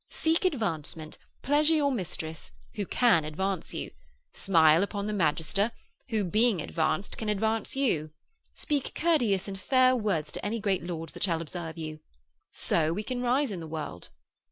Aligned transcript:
Seek 0.09 0.45
advancement; 0.45 1.19
pleasure 1.43 1.75
your 1.75 1.91
mistress, 1.91 2.51
who 2.73 2.87
can 2.87 3.23
advance 3.23 3.71
you; 3.71 3.91
smile 4.33 4.81
upon 4.81 5.05
the 5.05 5.13
magister, 5.13 5.71
who, 6.09 6.23
being 6.23 6.59
advanced, 6.59 7.19
can 7.19 7.29
advance 7.29 7.75
you. 7.75 8.09
Speak 8.55 8.95
courteous 8.95 9.47
and 9.47 9.59
fair 9.59 9.95
words 9.95 10.31
to 10.31 10.43
any 10.43 10.59
great 10.59 10.81
lords 10.83 11.13
that 11.13 11.21
shall 11.21 11.39
observe 11.39 11.77
you. 11.77 11.99
So 12.49 12.91
we 12.91 13.03
can 13.03 13.21
rise 13.21 13.51
in 13.51 13.59
the 13.59 13.67
world.' 13.67 14.09